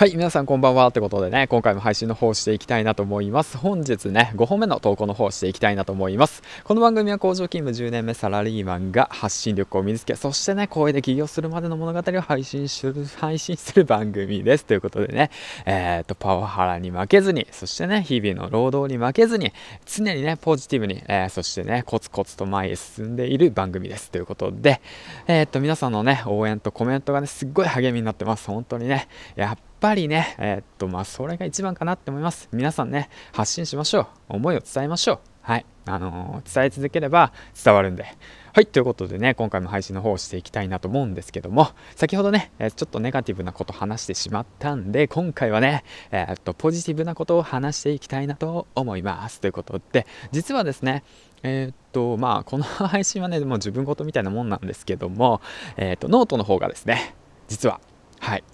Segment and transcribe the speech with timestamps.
[0.00, 0.86] はい、皆さんこんばんは。
[0.86, 3.58] ってことでね、今回も配信の方していきたいなと思います。
[3.58, 6.42] 本日ね、5本目の投稿の方していきたいなと思います。
[6.64, 14.64] この番組は工場勤務10年目サラリーマンが発信力を身につけ、そしてね、声で起業するまでの物語を配信する、 配信する番組です。
[14.64, 15.30] ということでね、
[15.66, 19.52] えー、っと、パワハラに負けずに、そしてね、日々の労働に負けずに、
[19.84, 24.10] 常にね、ポジティブに、えー、そしてね、コツコツと前へ進んでいる番組です。
[24.10, 24.80] ということで、
[25.26, 28.46] えー、っと、皆さんのね、応援とコメントがね、すっごい励みになってます。
[28.46, 29.06] 本当にね、
[29.36, 32.48] やっぱりね、えー、っと、まあ、それが一番かなって思います。
[32.52, 34.06] 皆さんね、発信しましょう。
[34.28, 35.18] 思いを伝えましょう。
[35.42, 35.66] はい。
[35.86, 37.32] あのー、伝え続ければ
[37.64, 38.04] 伝わるんで。
[38.52, 38.66] はい。
[38.66, 49.40] ということでね、今回も配信の方をしていきたいなと思うんですけども、先ほどね、えちょっとネガティブなこと話してしまったんで、今回はね、えー、っと、ポジティブなことを話していきたいなと思います。
[49.40, 51.04] ということで、実はですね、
[51.42, 55.40] えー、っと、まあ、この配信はね、もう自分事みたいなもんなんですけども、
[55.76, 57.14] えー、っと、ノートの方がですね、
[57.48, 57.80] 実は、
[58.18, 58.44] はい、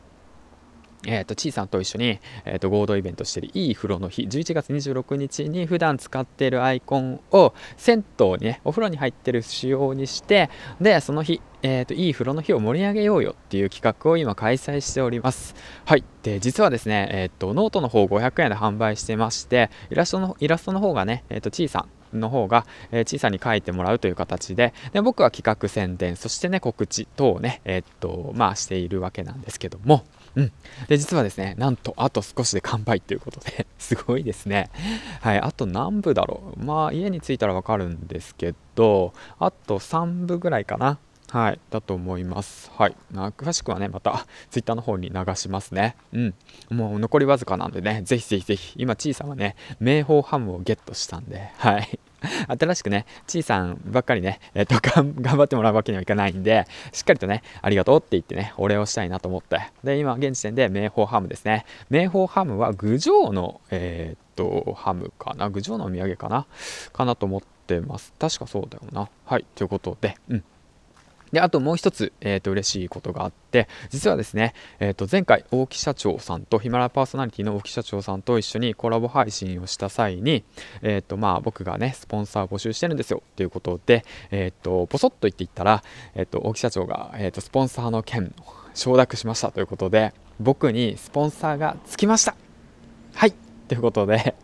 [1.07, 15.55] えーと、ちいさんと一緒に、えーと、合同イベントしているいい風呂の日11月26日に普段使っているアイコンを銭湯にねお風呂に入ってる仕様にしてでその日、えーと、いい風呂の日を盛り上げようよっていう企画を今開催しております。
[15.85, 16.05] はい。
[16.23, 21.89] で実はですね、えー、とノートの方500円で販売してましてイラストのイラストの方がね、えー、とちいさん
[22.21, 30.05] の方が、えー、小さに書いてもらうという形でで僕は企画宣伝そしてね告知等をねえっ、とまあしているわけなんですけども
[30.37, 30.53] うん。
[30.89, 34.71] で、実はですね、なんと、あと少しで完売ということで すごいですね。
[35.23, 36.63] はい、あと何部だろう。
[36.63, 40.99] まあ、家に着いたらわかるんですけど、あと3部ぐらいかな。
[41.31, 42.71] はい、だと思います。
[42.77, 42.97] はい。
[43.13, 45.97] 詳しくはね、また Twitter の方に流しますね。
[46.13, 46.35] うん。
[46.71, 51.99] もう残りわずかなんでね、ぜひぜひぜひ、今、ちいさんはね、名宝ハムをゲットしたんで、はい。
[52.59, 59.71] 新しくね、ちいさんばっかりね、えっと、 頑張ってもらうわけにはいかないんで、しっかりとね、ありがとうって言ってね、お礼をしたいなと思って。
[59.85, 61.65] で、今、現時点で明宝ハムですね。
[61.91, 65.51] 明宝ハムは郡上の、えー、っと、ハムかな？
[65.51, 66.47] 郡上のお土産かな？
[66.93, 68.13] かなと思ってます。
[68.19, 69.09] 確かそうだよな。
[69.25, 69.45] はい。
[69.55, 70.45] ということで、うん。
[71.33, 80.45] であともう一つ、えーと、嬉しいことがあって実はですね、えーと、前回大木社長さんとヒマラパーソナリティの大木社長さんと一緒にコラボ配信をした際に、
[80.83, 85.83] えーとまあ、僕がねスポンサー募集してるんですよということで、えー、とポソッと言っていったら、
[86.15, 88.35] えー、と大木社長が、えー、とスポンサーの件
[88.75, 92.37] 承諾しましたということで僕にスポンサーがつきました。
[93.15, 93.33] はい。
[93.69, 94.35] ということで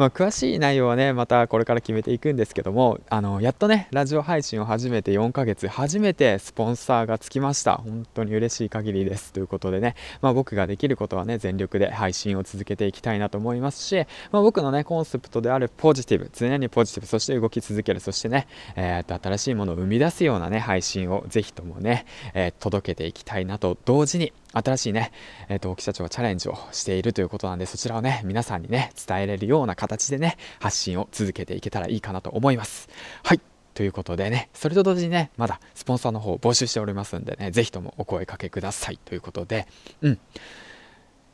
[0.00, 7.76] まあ、詳しい内容はねまたこれから決めていくんですけどもあのやっとねラジオ配信を始めて4ヶ月初めてスポンサーがつきました。
[7.76, 9.34] 本当に嬉しい限りです。
[9.34, 18.46] ということでね、まあ、僕ができることはね全力で配信を続けていきたいなと思いますし、まあ、僕のねコンセプトであるポジティブ常にポジティブそして動き続けるそしてね、
[18.76, 25.12] えー、と新しいものを生み出すようなね配信をぜひともね、えー、届けていきたいなと同時に新しいね、
[25.48, 32.88] えっ、ー、と、木社長がチャレンジをしているということなんで、そちらをね、皆さんにね、伝えれるような形でね、発信を続けていけたらいいかなと思います。
[33.22, 33.40] はい。
[33.74, 39.68] ということでね、それと同時にね、まだスポンサーの方を募集しておりますんでね、ぜひともお声かけくださいということで、
[40.02, 40.18] うん。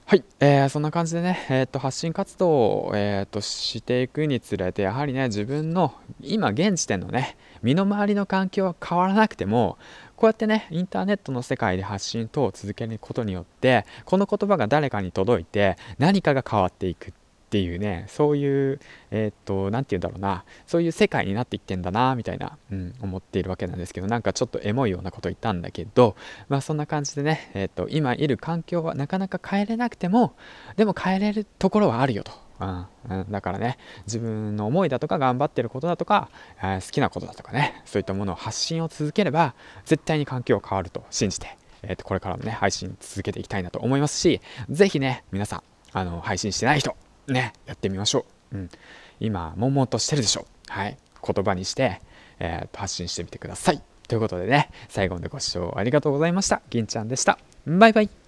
[0.08, 9.78] はい、えー、そんな感じでね、えー、と発信活動を、えー、としていくにつれてやはりね自分の今現時点のね身の回りの環境は変わらなくても
[10.14, 17.12] こうやってねインターネットの世界で発信等を続けることによってこの言葉が誰かに届いて何かが変わっていく。
[17.46, 18.80] っていうねそういう
[19.10, 20.44] えー、っと何て言うんだろうな。
[20.66, 26.16] そういう世界になっていってんだなみたいな、うん、思っているわけなんですけどなんかちょっとエモいようなこと言ったんだけど
[26.48, 30.34] まあそんな感じでね、えー、っと今いる環境はなかなか変えれなくても
[30.76, 32.32] でも変えれるところはあるよと。
[32.58, 39.54] うん、だからね自分の思いだとか頑張ってることだとか、えー、好きなことだとかねそういったものを発信を続ければ
[39.84, 44.40] 絶対に環境は変わると信じて、えー、とこれからもね配信続けていきたいなと思いますし
[44.70, 45.62] 是非ね皆さん
[45.92, 46.96] あの配信してない人
[47.28, 48.70] ねやってみましょう、うん、
[49.20, 50.96] 今悶々としてるでしょはい。
[51.26, 52.00] 言葉にして、
[52.38, 53.82] えー、発信してみてください。
[54.08, 56.62] ということでね最後までご視聴ありがとうございました。
[56.70, 57.38] 銀ちゃんでした。
[57.66, 58.25] バイバイ。